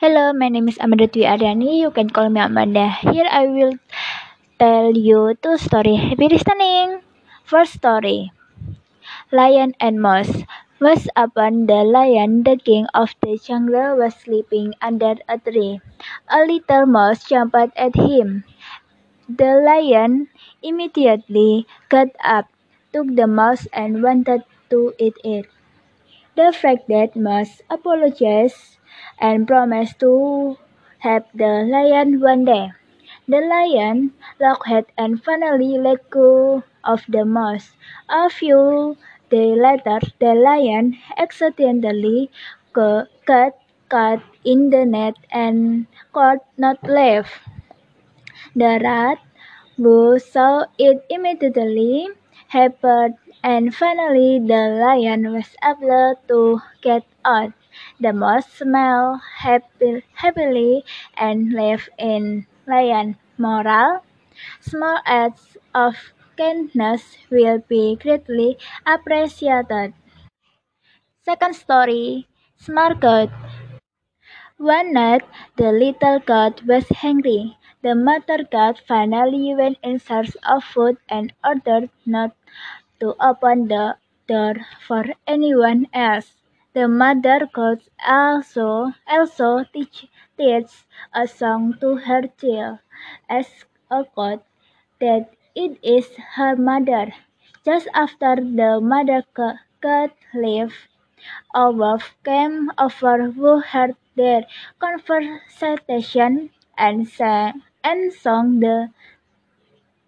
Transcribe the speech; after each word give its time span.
Hello, 0.00 0.32
my 0.32 0.48
name 0.48 0.68
is 0.70 0.78
Amanda 0.78 1.08
Dwi 1.10 1.26
Aryani. 1.26 1.80
You 1.82 1.90
can 1.90 2.08
call 2.08 2.28
me 2.30 2.38
Amanda. 2.38 2.86
Here 3.02 3.26
I 3.28 3.48
will 3.48 3.72
tell 4.56 4.94
you 4.96 5.34
two 5.42 5.58
stories. 5.58 5.98
Happy 5.98 6.28
listening. 6.28 7.02
First 7.42 7.72
story 7.82 8.30
Lion 9.32 9.74
and 9.80 10.00
Mouse. 10.00 10.30
Once 10.78 11.08
upon 11.16 11.66
the 11.66 11.82
lion, 11.82 12.44
the 12.44 12.54
king 12.54 12.86
of 12.94 13.16
the 13.26 13.34
jungle, 13.42 13.98
was 13.98 14.14
sleeping 14.14 14.72
under 14.80 15.16
a 15.28 15.36
tree. 15.38 15.80
A 16.30 16.46
little 16.46 16.86
mouse 16.86 17.26
jumped 17.26 17.74
at 17.74 17.98
him. 17.98 18.44
The 19.28 19.50
lion 19.66 20.28
immediately 20.62 21.66
got 21.88 22.14
up, 22.22 22.46
took 22.92 23.16
the 23.16 23.26
mouse, 23.26 23.66
and 23.72 24.00
wanted 24.00 24.46
to 24.70 24.94
eat 25.00 25.18
it. 25.24 25.50
The 26.36 26.52
fact 26.52 26.86
that 26.86 27.16
mouse 27.16 27.62
apologized 27.68 28.77
and 29.20 29.46
promised 29.46 29.98
to 30.00 30.56
help 30.98 31.26
the 31.34 31.64
lion 31.68 32.20
one 32.20 32.44
day. 32.44 32.72
The 33.26 33.40
lion 33.40 34.12
laughed 34.40 34.90
and 34.96 35.22
finally 35.22 35.78
let 35.78 36.10
go 36.10 36.62
of 36.84 37.04
the 37.08 37.24
mouse. 37.24 37.72
A 38.08 38.30
few 38.30 38.96
days 39.30 39.58
later, 39.58 40.00
the 40.18 40.34
lion 40.34 40.98
accidentally 41.16 42.30
got 42.72 43.08
caught 43.88 44.22
in 44.44 44.70
the 44.70 44.84
net 44.84 45.16
and 45.30 45.86
could 46.12 46.40
not 46.56 46.82
leave. 46.84 47.28
The 48.54 48.78
rat, 48.82 49.18
who 49.76 50.18
saw 50.18 50.66
it 50.78 51.04
immediately, 51.08 52.08
helped 52.48 52.84
and 53.42 53.74
finally 53.74 54.38
the 54.38 54.78
lion 54.80 55.32
was 55.32 55.54
able 55.62 56.16
to 56.28 56.60
get 56.82 57.04
out. 57.24 57.52
The 58.00 58.12
mouse 58.14 58.50
smiled 58.50 59.20
happily 60.14 60.84
and 61.16 61.52
lived 61.52 61.90
in 61.98 62.46
lion. 62.66 63.18
Moral: 63.36 64.02
Small 64.60 65.00
acts 65.04 65.58
of 65.74 65.94
kindness 66.36 67.18
will 67.30 67.58
be 67.68 67.94
greatly 67.96 68.58
appreciated. 68.86 69.94
Second 71.22 71.54
story 71.54 72.26
Smart 72.56 72.98
Goat 72.98 73.30
One 74.58 74.92
night, 74.92 75.22
the 75.56 75.72
little 75.72 76.18
goat 76.18 76.62
was 76.66 76.86
hungry. 76.90 77.56
The 77.80 77.94
mother 77.94 78.44
goat 78.44 78.78
finally 78.86 79.54
went 79.54 79.78
in 79.82 79.98
search 79.98 80.36
of 80.46 80.64
food 80.64 80.98
and 81.08 81.32
ordered 81.42 81.88
not 82.04 82.36
to 83.00 83.16
open 83.20 83.68
the 83.68 83.98
door 84.26 84.56
for 84.86 85.04
anyone 85.26 85.86
else. 85.94 86.37
The 86.78 86.86
mother 86.86 87.48
goat 87.52 87.80
also 88.06 88.92
also 89.08 89.64
teach, 89.72 90.06
teaches 90.36 90.86
a 91.12 91.26
song 91.26 91.76
to 91.80 91.96
her 91.96 92.22
child 92.40 92.78
as 93.28 93.64
a 93.90 94.04
goat 94.14 94.44
that 95.00 95.34
it 95.56 95.76
is 95.82 96.06
her 96.36 96.54
mother. 96.54 97.12
Just 97.64 97.88
after 97.92 98.36
the 98.36 98.80
mother 98.80 99.24
goat 99.34 100.12
left, 100.32 100.86
a 101.52 101.72
wolf 101.72 102.14
came 102.24 102.70
over 102.78 103.32
who 103.32 103.58
heard 103.58 103.96
their 104.14 104.46
conversation 104.78 106.50
and 106.76 107.08
sang 107.08 107.62
and 107.82 108.12
sung 108.12 108.60
the 108.60 108.90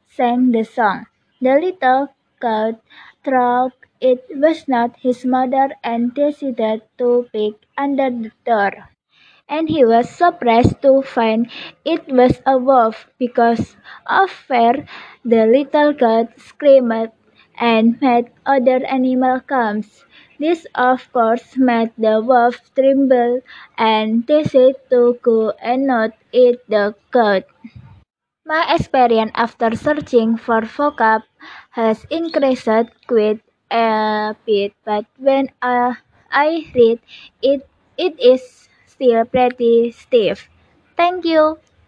sang 0.07 0.53
the 0.53 0.63
song. 0.63 1.07
The 1.41 1.55
little 1.59 2.15
goat 2.39 2.81
thought 3.25 3.73
it 4.01 4.25
was 4.31 4.67
not 4.67 4.97
his 5.01 5.25
mother 5.25 5.71
and 5.85 6.15
decided 6.15 6.83
to 6.99 7.29
peek 7.33 7.55
under 7.77 8.11
the 8.11 8.33
door. 8.45 8.73
And 9.49 9.69
he 9.69 9.85
was 9.85 10.09
surprised 10.09 10.81
to 10.83 11.03
find 11.03 11.51
it 11.85 12.07
was 12.09 12.41
a 12.47 12.57
wolf. 12.57 13.09
Because 13.19 13.77
of 14.07 14.31
fear, 14.31 14.87
the 15.25 15.45
little 15.47 15.93
goat 15.93 16.29
screamed 16.39 17.11
and 17.59 18.01
made 18.01 18.31
other 18.47 18.85
animals 18.87 19.43
come. 19.47 19.83
This 20.39 20.67
of 20.75 21.13
course 21.13 21.57
made 21.57 21.91
the 21.99 22.23
wolf 22.23 22.59
tremble 22.75 23.41
and 23.77 24.25
decide 24.25 24.77
to 24.91 25.19
go 25.21 25.51
and 25.61 25.87
not 25.87 26.13
eat 26.33 26.61
the 26.69 26.95
goat. 27.11 27.45
My 28.47 28.75
experience 28.75 29.33
after 29.35 29.77
searching 29.77 30.37
for 30.37 30.63
vocab 30.63 31.23
has 31.71 32.07
increased 32.11 32.69
quite 33.07 33.41
a 33.71 34.37
bit, 34.47 34.73
but 34.85 35.07
when 35.19 35.51
I, 35.63 35.97
I 36.31 36.67
read 36.75 37.01
it, 37.43 37.69
it 37.97 38.19
is 38.21 38.69
still 38.87 39.25
pretty 39.25 39.91
stiff. 39.93 40.49
Thank 40.97 41.25
you. 41.25 41.59